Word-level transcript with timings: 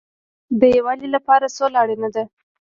د 0.59 0.61
یووالي 0.75 1.07
لپاره 1.15 1.53
سوله 1.55 1.77
اړین 1.83 2.03
ده 2.15 2.23